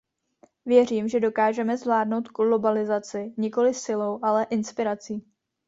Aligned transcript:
Věřím, 0.65 1.07
že 1.07 1.19
dokážeme 1.19 1.77
zvládnout 1.77 2.29
globalizaci 2.29 3.33
nikoliv 3.37 3.77
silou, 3.77 4.19
ale 4.23 4.43
inspirací. 4.49 5.25